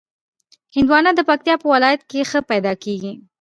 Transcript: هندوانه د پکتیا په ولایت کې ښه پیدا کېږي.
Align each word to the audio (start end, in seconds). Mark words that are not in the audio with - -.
هندوانه 0.75 1.11
د 1.15 1.19
پکتیا 1.29 1.55
په 1.61 1.67
ولایت 1.73 2.01
کې 2.09 2.27
ښه 2.29 2.39
پیدا 2.51 2.73
کېږي. 2.83 3.13